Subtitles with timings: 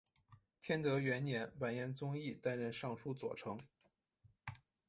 [0.59, 3.59] 天德元年完颜宗义担任尚书左丞。